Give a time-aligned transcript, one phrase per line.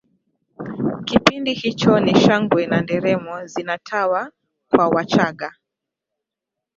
[1.07, 4.21] kipindi hicho ni shangwe na nderemo zinatawa
[4.69, 5.49] kwa wachaga